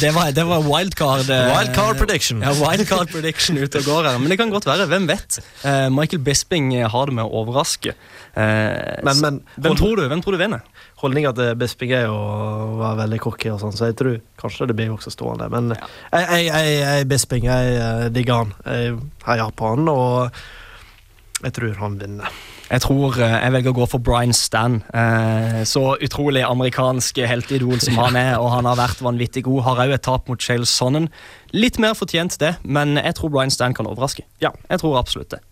[0.00, 1.30] det, var, det var wildcard.
[1.32, 2.42] eh, Wildcard prediction.
[2.44, 4.18] Ja, wildcard prediction ute og går her.
[4.20, 4.86] Men det kan godt være.
[4.90, 5.38] Hvem vet?
[5.64, 7.94] Eh, Michael Bisping har det med å overraske.
[8.34, 10.64] Eh, Men, men hvem tror du Hvem tror du vinner?
[11.04, 14.68] holdninga til Bisping er jo å være veldig cocky, og sånn, så jeg tror kanskje
[14.70, 15.50] det blir også stående.
[15.52, 18.54] Men jeg, jeg, jeg, jeg Bisping, jeg eh, digger han.
[18.64, 18.94] Jeg
[19.26, 22.38] heier på han, og jeg tror han vinner.
[22.70, 24.78] Jeg tror eh, jeg velger å gå for Brian Stan.
[24.94, 29.62] Eh, så utrolig amerikansk helteidol som han er, og han har vært vanvittig god.
[29.66, 31.10] Har òg et tap mot Shale Sonnen.
[31.52, 34.24] Litt mer fortjent det, men jeg tror Brian Stan kan overraske.
[34.42, 34.50] Ja.
[34.70, 35.42] Jeg tror absolutt det.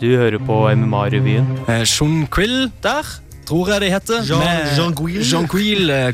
[0.00, 1.52] Du hører på MMA-revyen.
[1.68, 3.08] Eh, Sean Quill der,
[3.48, 4.22] tror jeg det heter.
[4.28, 5.22] Jean- Med- Jean Quill.
[5.24, 5.48] Jean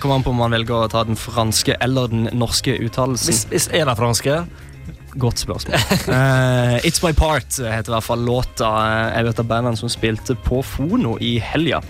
[0.02, 3.30] kommer an på om man velger å ta den franske eller den norske uttalelsen.
[3.32, 4.40] Hvis, hvis er det franske,
[5.18, 5.74] Godt spørsmål.
[6.08, 8.68] Uh, It's My Part heter i hvert fall låta.
[9.16, 11.82] Jeg vet av bandene som spilte på Fono i helga.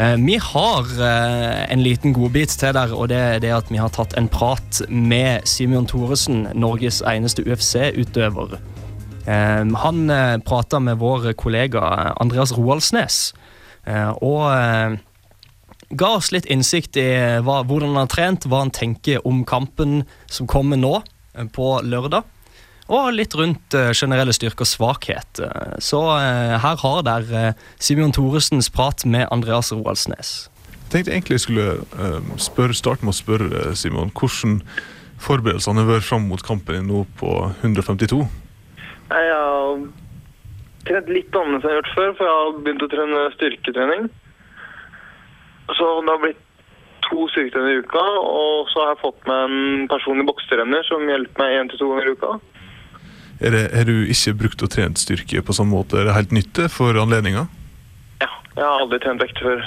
[0.00, 3.78] Uh, vi har uh, en liten godbit til der, og det er det at vi
[3.78, 8.58] har tatt en prat med Simeon Thoresen, Norges eneste UFC-utøver.
[9.26, 11.80] Eh, han eh, prata med vår kollega
[12.20, 13.34] Andreas Roaldsnes,
[13.86, 14.96] eh, og eh,
[15.94, 17.08] ga oss litt innsikt i
[17.44, 20.96] hva, hvordan han har trent, hva han tenker om kampen som kommer nå,
[21.36, 22.26] eh, på lørdag.
[22.92, 25.40] Og litt rundt eh, generelle styrke og svakhet.
[25.40, 27.44] Eh, Så eh, her har dere
[27.80, 30.32] Simeon Thoresens prat med Andreas Roaldsnes.
[30.66, 34.60] Jeg tenkte egentlig jeg skulle eh, spørre, starte med å spørre Simon hvordan
[35.22, 38.20] forberedelsene har vært fram mot kampen din nå på 152.
[39.12, 39.82] Jeg har
[40.88, 44.08] trent litt annerledes enn jeg har gjort før, for jeg har begynt å trene styrketrening.
[45.72, 46.42] Så det har blitt
[47.06, 51.44] to styrketreninger i uka, og så har jeg fått meg en personlig boksetrener som hjelper
[51.44, 52.32] meg én til to ganger i uka.
[53.42, 55.98] Har du ikke brukt og trent styrke på samme måte?
[55.98, 57.46] Er det helt nytt for anledninga?
[58.22, 59.64] Ja, jeg har aldri trent vekt før.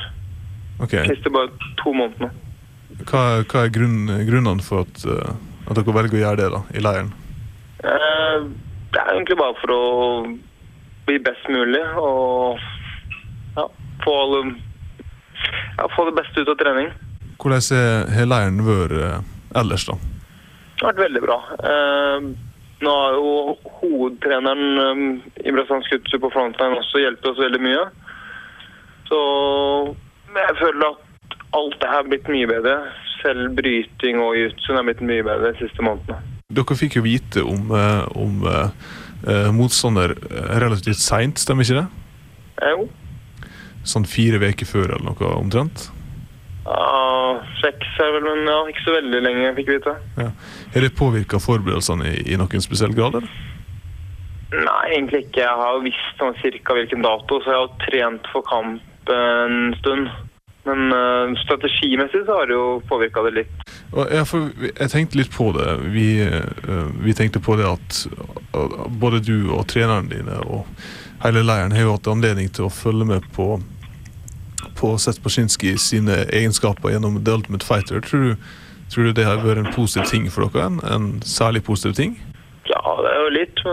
[0.85, 0.93] Ok.
[1.09, 2.31] Siste bare to månedene.
[3.09, 5.33] Hva, hva er grunn, grunnene for at, eh,
[5.67, 7.11] at dere velger å gjøre det da, i leiren?
[7.83, 8.47] Eh,
[8.95, 9.81] Det er egentlig bare for å
[11.05, 12.61] bli best mulig og
[13.57, 13.65] ja,
[14.05, 14.13] få,
[15.75, 16.87] ja, få det beste ut av trening.
[17.43, 19.19] Hvordan har leiren vært eh,
[19.59, 19.97] ellers, da?
[19.99, 21.37] Det har vært veldig bra.
[21.59, 22.29] Eh,
[22.83, 27.85] nå har jo hovedtreneren eh, i brasiliansk jiu på frontline også hjulpet oss veldig mye.
[29.09, 29.19] Så
[30.35, 32.75] jeg føler at alt det her har blitt mye bedre.
[33.21, 36.19] Selv bryting og jiu-jitsu har blitt mye bedre de siste månedene.
[36.55, 40.13] Dere fikk jo vite om, eh, om eh, motstander
[40.59, 41.87] relativt seint, stemmer ikke det?
[42.65, 42.85] Jo,
[43.85, 45.89] Sånn fire uker før eller noe omtrent?
[46.65, 49.97] Ja, seks er vel, men ja, ikke så veldig lenge fikk vi vite.
[50.17, 50.29] Ja.
[50.73, 53.19] Har det påvirka forberedelsene i, i noen spesiell grad?
[53.21, 53.29] eller?
[54.55, 55.43] Nei, egentlig ikke.
[55.43, 60.09] Jeg har visst sånn cirka hvilken dato, så jeg har trent for kamp en stund.
[60.65, 63.65] Men eh, strategimessig så har det jo påvirka det litt.
[63.93, 65.67] Ja, for jeg tenkte litt på det.
[65.93, 70.65] Vi, eh, vi tenkte på det at eh, både du og treneren dine og
[71.21, 73.59] hele leiren har jo hatt anledning til å følge med på
[74.77, 78.01] på Seth Pashinsky sine egenskaper gjennom The Ultimate Fighter.
[78.05, 78.45] Tror du,
[78.93, 80.67] tror du det har vært en positiv ting for dere?
[80.69, 82.15] En, en særlig positiv ting?
[82.69, 83.63] Ja, det er jo litt.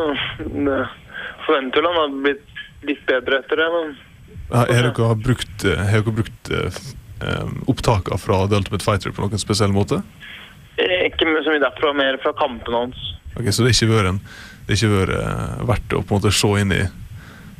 [1.46, 2.48] Forventer han har blitt
[2.86, 3.94] litt bedre etter det, men
[4.52, 6.80] Har har dere brukt, eh, har dere brukt eh,
[7.22, 10.02] eh, opptakene fra The Ultimate Fighter på noen spesiell måte?
[10.82, 13.02] ikke så mye derfra, mer fra kampene hans.
[13.36, 14.20] Ok, Så det har ikke vært, en,
[14.66, 16.82] det ikke vært eh, verdt å på en måte se inn i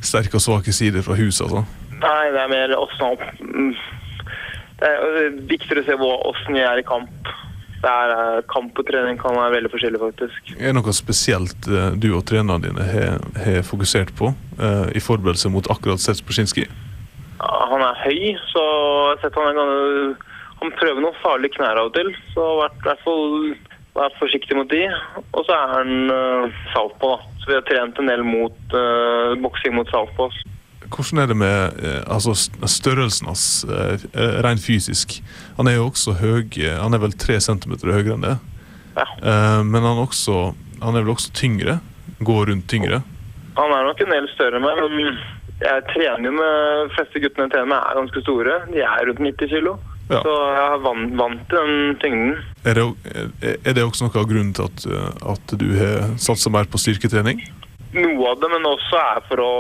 [0.03, 1.47] sterke og svake sider fra huset?
[1.47, 1.65] altså?
[2.03, 3.73] Nei, det er mer åssen mm.
[4.83, 7.33] Det er jo viktigere å se åssen jeg er i kamp.
[7.83, 10.53] Det er, eh, kamp og trening kan være veldig forskjellig, faktisk.
[10.57, 14.33] Er det noe spesielt eh, du og trenerne dine har, har fokusert på
[14.95, 16.67] i forberedelse mot akkurat Brzezinski?
[17.39, 20.31] Ja, Han er høy, så jeg har sett han en gang.
[20.63, 23.25] Han prøver noen farlige knær av og til, så vært, i hvert fall
[23.97, 24.85] vær forsiktig mot de.
[25.33, 27.31] Og så er han uh, saltpå, da.
[27.43, 30.31] Så vi har trent en del mot uh, boksing mot saltpå.
[30.93, 32.35] Hvordan er det med eh, altså
[32.69, 35.19] størrelsen hans eh, eh, rent fysisk?
[35.59, 36.45] Han er jo også høy,
[36.79, 38.35] han er vel tre centimeter høyere enn det.
[38.99, 39.07] Ja.
[39.23, 40.53] Eh, men han, også,
[40.83, 41.79] han er vel også tyngre?
[42.23, 43.01] Går rundt tyngre?
[43.57, 45.17] Han er nok en del større enn meg, men
[45.63, 46.53] jeg trener jo med
[46.89, 48.55] de fleste guttene jeg trener med, er ganske store.
[48.73, 49.75] De er rundt 90 kilo.
[50.11, 50.19] Ja.
[50.21, 52.33] Så jeg er vant, vant til den tyngden.
[52.69, 52.87] Er det,
[53.63, 54.87] er- det også noe av grunnen til at,
[55.35, 57.41] at du har satsa mer på styrketrening?
[57.95, 59.53] Noe av det, men også er for å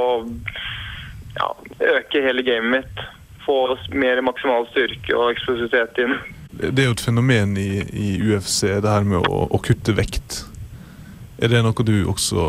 [1.38, 1.48] ja,
[1.96, 3.02] øke hele gamet mitt.
[3.42, 6.14] Få mer maksimal styrke og eksplosivitet inn.
[6.52, 10.44] Det er jo et fenomen i, i UFC, det her med å, å kutte vekt.
[11.42, 12.44] Er det noe du også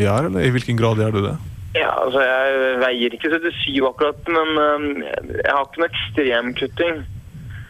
[0.00, 1.36] gjør, eller i hvilken grad gjør du det?
[1.76, 6.98] Ja, altså Jeg veier ikke 77 akkurat, men øhm, jeg har ikke noe ekstrem kutting.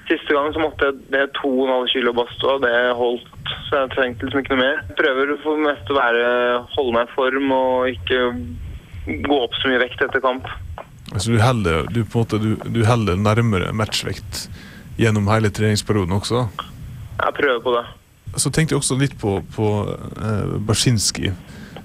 [0.09, 3.29] Siste gang så måtte jeg det 2,5 kilo basto, det holdt.
[3.69, 4.81] Så jeg trengte liksom ikke noe mer.
[4.89, 6.25] Jeg prøver for det meste å være,
[6.75, 8.21] holde meg i form og ikke
[9.07, 10.47] gå opp så mye vekt etter kamp.
[11.13, 14.47] Altså du holder, du, måte, du, du holder nærmere matchvekt
[15.01, 16.47] gjennom hele treningsperioden også?
[17.19, 17.85] Jeg prøver på det.
[18.41, 21.33] Så tenkte jeg også litt på, på eh, Barsinski.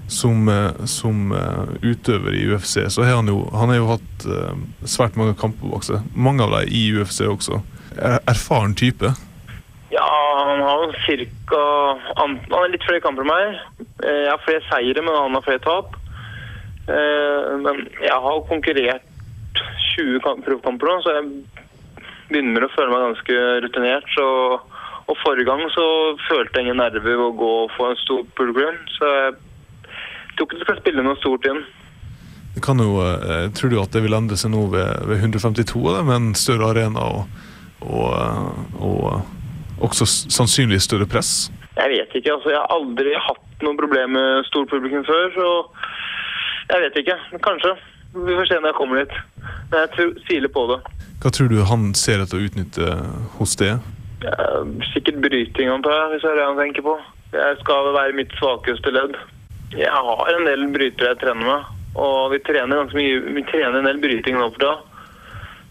[0.08, 4.24] Som, eh, som uh, utøver i UFC, så har han jo, han har jo hatt
[4.24, 4.54] uh,
[4.88, 6.06] svært mange kamper bak seg.
[6.16, 7.58] Mange av dem i UFC også.
[7.92, 9.10] Er, erfaren type.
[9.92, 10.08] Ja,
[10.48, 11.60] han har jo cirka
[12.16, 13.60] Han har litt flere kamper enn meg.
[14.00, 15.97] Jeg har flere seire, men han har flere tap.
[16.88, 19.02] Eh, Men jeg har konkurrert
[19.96, 21.30] 20 kamp- proffkamper nå, så jeg
[22.30, 24.06] begynner å føle meg ganske rutinert.
[24.14, 24.26] Så,
[25.08, 25.84] og forrige gang så
[26.28, 29.34] følte jeg ingen nerver ved å gå få en stor publikum, så jeg
[30.36, 31.62] tror ikke det skal spille noe stort inn.
[32.54, 35.82] Det kan jo, eh, tror du at det vil endre seg nå ved, ved 152
[35.88, 37.26] av det, med en større arena og,
[37.82, 41.50] og, eh, og også sannsynlig større press?
[41.78, 42.32] Jeg vet ikke.
[42.34, 45.28] altså Jeg har aldri hatt noe problem med stort publikum før.
[45.36, 45.48] så
[46.68, 47.16] Jeg vet ikke.
[47.44, 47.74] Kanskje.
[48.14, 49.14] Vi får se når jeg kommer dit.
[49.70, 50.78] Men jeg tror, tviler på det.
[51.22, 52.90] Hva tror du han ser etter å utnytte
[53.38, 53.56] hos?
[53.62, 53.80] Eh,
[54.92, 56.94] Sikkert bryting, antar jeg, hvis det er det han tenker på.
[57.34, 59.16] Jeg skal være mitt svakeste ledd.
[59.76, 61.74] Jeg har en del brytere jeg trener med.
[61.98, 64.76] Og vi trener ganske mye, vi trener en del bryting nå for tida.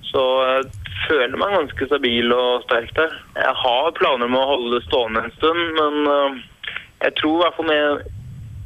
[0.08, 0.68] Så jeg
[1.08, 3.16] føler meg ganske stabil og sterk der.
[3.38, 6.40] Jeg har planer om å holde det stående en stund, men eh,
[7.08, 7.74] jeg tror i hvert fall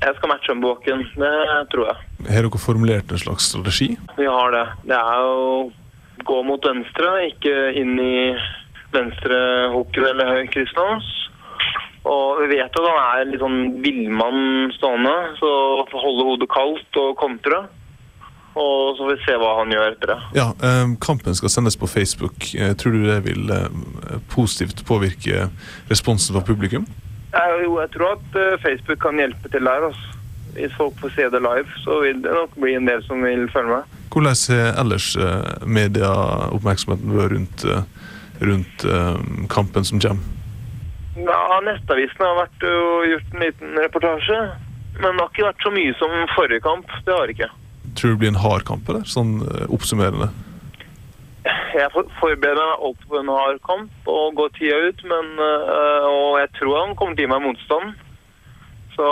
[0.01, 1.05] jeg skal matche på bakken.
[1.21, 1.33] Det
[1.73, 2.07] tror jeg.
[2.29, 3.95] Har dere formulert en slags strategi?
[4.17, 4.65] Vi har det.
[4.89, 5.71] Det er å
[6.27, 8.15] gå mot venstre, ikke inn i
[8.93, 9.41] venstre
[9.73, 11.09] hooker eller høy kryssen hans.
[12.07, 15.51] Og vi vet at han er litt sånn villmann stående, så
[15.93, 17.61] holde hodet kaldt og kontre.
[18.51, 20.17] Og så får vi se hva han gjør etter det.
[20.35, 22.49] Ja, eh, Kampen skal sendes på Facebook.
[22.55, 25.47] Eh, tror du det vil eh, positivt påvirke
[25.91, 26.87] responsen fra publikum?
[27.31, 29.85] Jo, jeg tror at Facebook kan hjelpe til der.
[29.87, 30.20] Altså.
[30.55, 33.47] Hvis folk får se det live, så vil det nok bli en del som vil
[33.53, 33.97] følge med.
[34.11, 38.11] Hvordan har ellers eh, medieoppmerksomheten vært rundt, eh,
[38.43, 39.21] rundt eh,
[39.53, 40.27] kampen som kommer?
[41.15, 44.41] Ja, Nettavisen har vært og gjort en liten reportasje.
[44.99, 46.91] Men det har ikke vært så mye som forrige kamp.
[47.05, 47.51] Det har det ikke.
[47.95, 49.07] Tror du det blir en hard kamp, eller?
[49.07, 49.39] Sånn
[49.71, 50.27] oppsummerende.
[51.71, 51.87] Jeg
[52.19, 56.75] forbereder meg alltid på en hard kamp og går tida ut, men, og jeg tror
[56.77, 57.95] han kommer til å gi meg motstand.
[58.95, 59.07] Så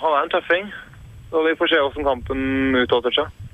[0.00, 0.70] han er en tøffing.
[1.28, 3.44] Så vi får se hvordan kampen utarter seg.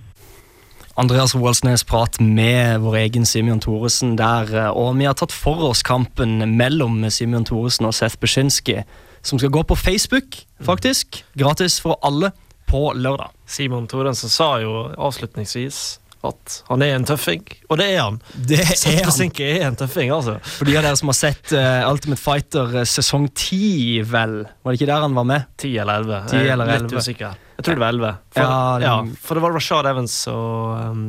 [0.95, 5.65] Andreas Roaldsnes prat med vår egen Simeon Thoresen der, eh, og vi har tatt for
[5.67, 8.85] oss kampen mellom Simeon Thoresen og Seth Beshinski,
[9.25, 11.25] som skal gå på Facebook, faktisk.
[11.35, 12.31] Gratis for alle
[12.71, 13.31] på lørdag.
[13.47, 18.19] Simon Thorensen sa jo avslutningsvis at han er en tøffing, og det er han.
[18.49, 19.01] Det er.
[19.05, 20.39] Besinke er en tøffing, altså.
[20.45, 24.37] For de av dere som har sett uh, Ultimate Fighter eh, sesong 10, vel?
[24.65, 25.45] Var det ikke der han var med?
[25.61, 26.23] 10 eller 11.
[26.33, 26.97] 10 Jeg er Litt 11.
[27.05, 27.37] usikker.
[27.59, 28.15] Jeg tror det var 11.
[28.35, 31.05] For, Ja, ja, det- for det var Rashad Evans og um,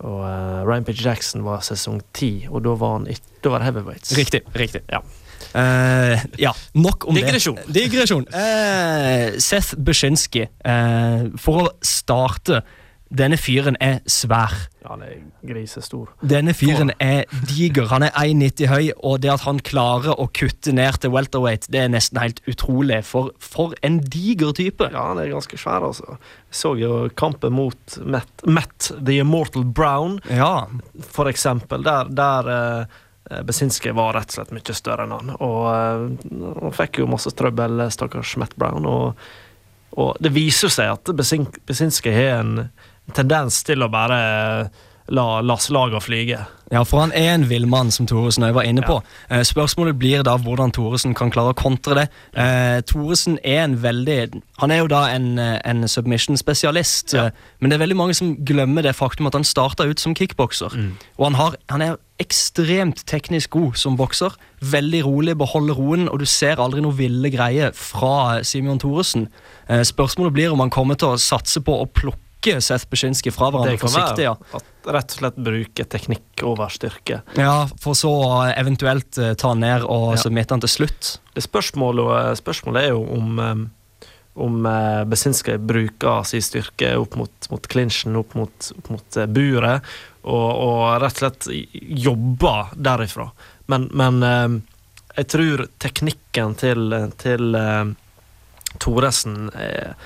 [0.00, 3.08] og uh, Ryan Page Jackson var sesong 10, og da var han
[3.44, 4.14] Da var det heavyweights.
[4.16, 4.40] Riktig.
[4.56, 4.80] riktig.
[4.88, 5.02] Ja.
[5.50, 7.58] Uh, ja, nok om Digresjon.
[7.66, 7.74] det.
[7.90, 8.24] Digresjon.
[8.32, 12.62] Uh, Seth Beshinsky, eh, for å starte
[13.10, 14.52] Denne fyren er svær.
[14.84, 16.12] Ja, han er grisestor.
[16.22, 17.88] Denne fyren er diger.
[17.90, 21.82] Han er 1,90 høy, og det at han klarer å kutte ned til welterweight, det
[21.82, 23.00] er nesten helt utrolig.
[23.08, 24.86] For, for en diger type.
[24.94, 26.16] Ja, han er ganske svær, altså.
[26.50, 30.68] Jeg så jo kampen mot Matt, Matt The Immortal Brown, Ja,
[31.10, 31.82] for eksempel.
[31.86, 32.86] Der, der
[33.46, 35.34] Besinske var rett og slett mye større enn han.
[35.42, 36.06] Og eh,
[36.62, 38.86] han fikk jo masse trøbbel, stakkars Matt Brown.
[38.86, 39.26] Og,
[39.98, 42.54] og det viser seg at Besinske har en
[43.16, 46.38] tendens til å bare eh, la, la slaga flyge.
[46.70, 49.00] Ja, for han er en villmann, som Thoresen var inne på.
[49.30, 49.42] Ja.
[49.46, 52.04] spørsmålet blir da hvordan Thoresen kan klare å kontre det.
[52.38, 57.30] Eh, Thoresen er en veldig Han er jo da en, eh, en submission-spesialist, ja.
[57.58, 60.78] men det er veldig mange som glemmer det faktum at han starta ut som kickbokser.
[61.18, 64.36] Og han, har, han er ekstremt teknisk god som bokser.
[64.60, 69.26] Veldig rolig, beholder roen, og du ser aldri noe ville greier fra Simeon Thoresen.
[69.68, 72.29] Eh, spørsmålet blir om han kommer til å satse på å plukke
[72.64, 74.24] Seth Beshinski fra hverandre forsiktig.
[74.24, 74.32] ja.
[74.56, 77.20] at rett og slett bruke teknikk over styrke.
[77.36, 80.22] Ja, for så å eventuelt eh, ta han ned og Ja.
[80.22, 81.18] submitte han til slutt.
[81.36, 83.66] Det spørsmålet, spørsmålet er jo om um,
[84.40, 89.26] om uh, Besinski bruker sin styrke opp mot, mot clinchen, opp mot, opp mot eh,
[89.26, 89.82] buret,
[90.22, 91.48] og, og rett og slett
[92.06, 93.26] jobber derifra.
[93.68, 94.54] Men, men eh,
[95.18, 97.84] jeg tror teknikken til, til eh,
[98.78, 99.96] Thoresen er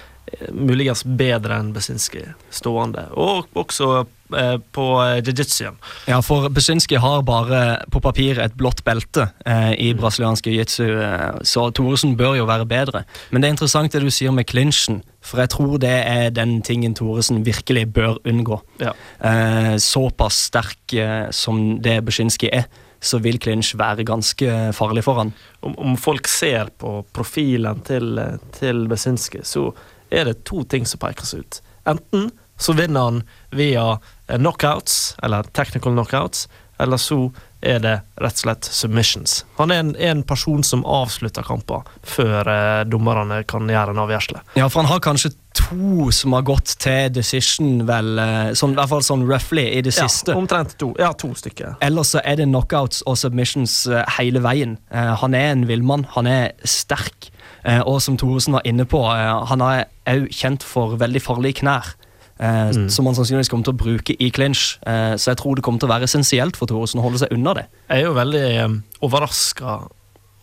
[0.53, 3.89] muligens bedre enn Besinski stående, og også
[4.37, 5.77] eh, på eh, jiu-jitsuen.
[6.11, 11.27] Ja, for Besynski har bare på papir et blått belte eh, i brasiliansk jiu-jitsu, eh,
[11.47, 13.05] så Thoresen bør jo være bedre.
[13.31, 16.59] Men det er interessant det du sier med clinchen, for jeg tror det er den
[16.67, 18.61] tingen Thoresen virkelig bør unngå.
[18.83, 18.95] Ja.
[19.21, 20.99] Eh, såpass sterk
[21.35, 22.69] som det Besynski er,
[23.05, 25.35] så vil clinch være ganske farlig for han.
[25.61, 28.17] om, om folk ser på profilen til,
[28.57, 29.69] til Besinski, så
[30.15, 31.61] er det to ting som pekes ut.
[31.89, 36.49] Enten så vinner han via eh, knockouts, eller technical knockouts,
[36.79, 37.33] eller så
[37.65, 39.45] er det rett og slett submissions.
[39.57, 44.43] Han er en, en person som avslutter kamper før eh, dommerne kan gjøre en avgjørelse.
[44.59, 48.19] Ja, for han har kanskje to som har gått til decision, vel,
[48.59, 50.35] sånn, i hvert fall sånn roughly i det siste.
[50.35, 50.91] Ja, omtrent to.
[51.01, 51.79] Ja, to stykker.
[51.85, 54.77] Ellers så er det knockouts og submissions eh, hele veien.
[54.91, 57.31] Han er en villmann, han er sterk.
[57.65, 61.63] Eh, og som Thoresen var inne på, eh, han er òg kjent for veldig farlige
[61.63, 61.95] knær.
[62.39, 62.89] Eh, Mm.
[62.91, 64.79] Som han sannsynligvis kommer til å bruke i clinch.
[64.85, 67.55] Så jeg tror det kommer til å være essensielt for Thoresen å holde seg unna
[67.55, 67.67] det.
[67.89, 69.89] Jeg er jo veldig overraska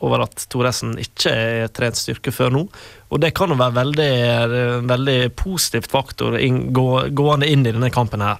[0.01, 2.63] over at Thoresen ikke er trent styrke før nå.
[3.11, 4.11] Og det kan jo være veldig,
[4.80, 8.39] en veldig positivt faktor gående inn i denne kampen her.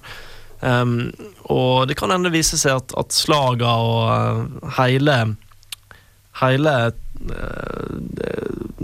[0.62, 1.12] Um,
[1.50, 5.36] og det kan hende vise seg at, at slaga og hele
[6.40, 6.92] Hele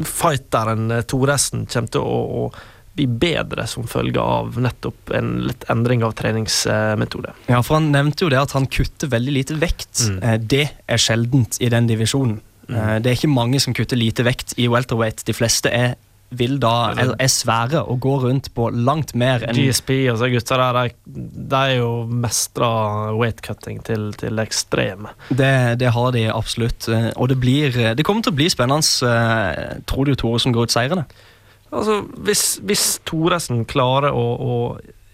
[0.05, 5.67] fighteren uh, Thoresen kommer til å, å bli bedre som følge av nettopp en litt
[5.71, 7.35] endring av treningsmetode.
[7.47, 10.03] Ja, for Han nevnte jo det at han kutter veldig lite vekt.
[10.09, 10.19] Mm.
[10.19, 12.41] Eh, det er sjeldent i den divisjonen.
[12.69, 15.23] Eh, det er ikke mange som kutter lite vekt i welterweight.
[15.29, 15.95] De fleste er,
[16.31, 20.59] vil da, er, svære og går rundt på langt mer enn GSP og så gutta
[20.61, 22.69] der, de, de er jo mestra
[23.17, 25.15] weightcutting til, til det ekstreme.
[25.31, 26.89] Det, det har de absolutt.
[26.93, 28.85] eh, Og det blir Det kommer til å bli spennende.
[29.09, 31.07] eh, Tror du Thoresen går ut seirende?
[31.73, 34.55] Altså, hvis, hvis Thoresen klarer å, å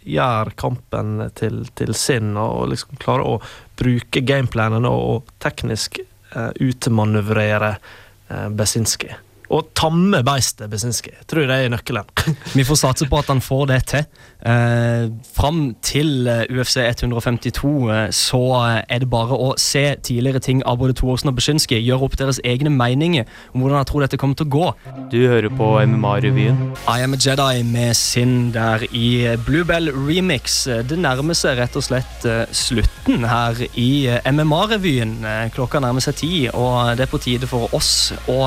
[0.04, 3.38] gjøre kampen til, til sin, og liksom klarer å
[3.78, 9.14] bruke gameplanene og, og teknisk eh, utemanøvrere eh, Besinski
[9.52, 11.12] Og tamme beistet Besinski.
[11.28, 12.08] Tror jeg det er nøkkelen.
[12.58, 14.06] Vi får satse på at han får det til.
[14.44, 18.42] Eh, fram til eh, UFC 152 eh, så
[18.88, 21.78] er det bare å se tidligere ting av både Thorsen og Beszinski.
[21.80, 24.70] Gjøre opp deres egne meninger om hvordan jeg tror dette kommer til å gå.
[25.12, 26.60] Du hører på MMA-revyen.
[26.88, 30.64] I Am a Jedi med sin der i Bluebell Remix.
[30.88, 35.16] Det nærmer seg rett og slett eh, slutten her i eh, MMA-revyen.
[35.24, 38.40] Eh, Klokka nærmer seg ti, og det er på tide for oss å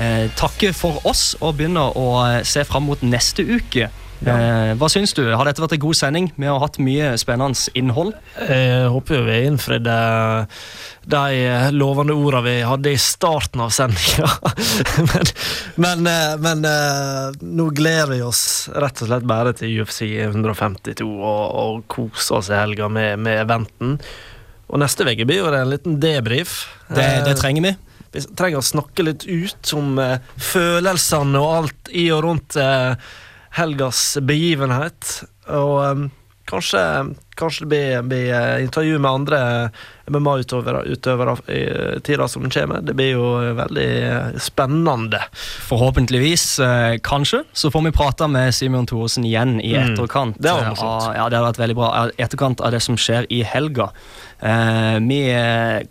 [0.00, 3.90] eh, takke for oss og begynne å eh, se fram mot neste uke.
[4.24, 5.24] Eh, hva syns du?
[5.36, 6.30] Har dette vært en god sending?
[6.40, 8.14] Vi har hatt mye spennende innhold.
[8.40, 9.96] Jeg håper jo vi innfridde
[11.04, 11.24] de
[11.74, 14.30] lovende ordene vi hadde i starten av sendinga.
[15.12, 15.34] men
[15.84, 21.04] men, eh, men eh, nå gleder vi oss rett og slett bare til UFC 152
[21.04, 23.98] og, og kose oss i helga med, med eventen.
[24.70, 26.62] Og neste uke blir jo det en liten debrief.
[26.88, 27.74] Det, det Eh, trenger vi.
[28.14, 32.94] Vi trenger å snakke litt ut om eh, følelsene og alt i og rundt eh,
[33.58, 35.16] helgas begivenhet.
[35.50, 36.04] Og eh,
[36.46, 36.80] kanskje,
[37.38, 39.38] kanskje det blir, blir intervju med andre
[40.12, 41.60] MMA-utøvere utøvere i
[42.04, 42.82] tida som kommer.
[42.84, 45.22] Det blir jo veldig eh, spennende.
[45.68, 49.94] Forhåpentligvis, eh, kanskje, så får vi prate med Simon Thoresen igjen i Mm.
[49.94, 50.36] etterkant.
[50.38, 50.74] Det hadde
[51.16, 51.88] ja, det hadde vært veldig bra.
[52.18, 53.88] Etterkant av det som skjer i helga.
[55.00, 55.20] Vi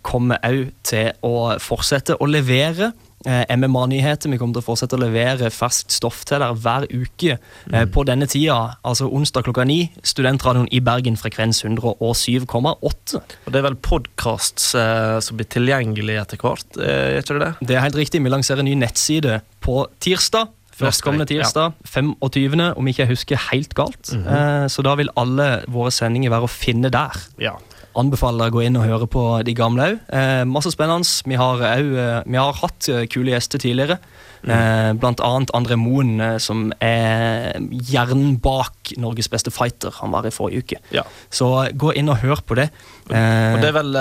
[0.02, 2.92] kommer òg til å fortsette å levere
[3.24, 4.30] MMA-nyheter.
[4.30, 7.74] Vi kommer til å fortsette å levere ferskt stoff til dere hver uke Mm.
[7.74, 8.76] eh, på denne tida.
[8.84, 9.90] Altså onsdag klokka ni.
[10.02, 13.20] Studentradioen i Bergen, frekvens 107,8.
[13.46, 17.46] Og det er vel podkasts eh, som blir tilgjengelig etter hvert, eh, er ikke det
[17.46, 17.68] det?
[17.68, 18.22] Det er helt riktig.
[18.24, 20.48] Vi lanserer en ny nettside på tirsdag.
[20.74, 21.82] Førstkommende tirsdag, ja.
[21.86, 24.10] tirsdag, 25., om ikke jeg husker helt galt.
[24.12, 24.26] Mhm.
[24.26, 27.14] eh, så da vil alle våre sendinger være å finne der.
[27.38, 27.52] Ja.
[27.96, 29.98] Anbefaler å gå inn og høre på de gamle òg.
[30.10, 31.06] Eh, masse spennende.
[31.28, 33.98] Vi har, også, eh, vi har hatt eh, kule gjester tidligere.
[34.44, 34.50] Mm.
[34.52, 39.94] Eh, blant annet André Moen, som er hjernen bak Norges beste fighter.
[40.02, 40.80] Han var i forrige uke.
[40.92, 41.04] Ja.
[41.30, 42.68] Så gå inn og hør på det.
[43.10, 43.92] Eh, Og det er vel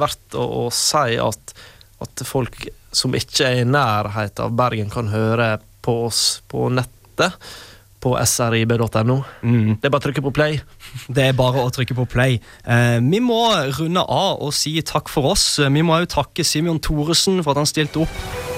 [0.00, 1.54] verdt å, å si at,
[2.02, 7.36] at folk som ikke er i nærhet av Bergen, kan høre på oss på nettet.
[8.02, 9.18] På srib.no.
[9.42, 9.76] mm.
[9.78, 10.58] Det er bare å trykke på play.
[11.06, 12.40] Det er bare å trykke på play.
[12.66, 13.44] Eh, vi må
[13.78, 15.46] runde av og si takk for oss.
[15.62, 18.50] Vi må òg takke Simeon Thoresen for at han stilte opp.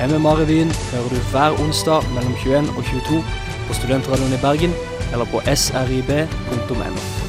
[0.00, 3.24] MMA-revyen hører du hver onsdag mellom 21 og 22
[3.68, 4.76] på Studentradioen i Bergen
[5.12, 7.19] eller på srib.no.